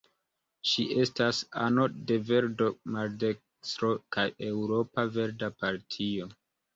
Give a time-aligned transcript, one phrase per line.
[0.67, 6.31] Ŝi estas ano de Verdo-Maldekstro kaj Eŭropa Verda Partio.